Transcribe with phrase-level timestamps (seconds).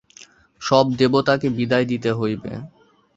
[0.61, 2.51] সব দেবতাকে বিদায় দিতে হইবে।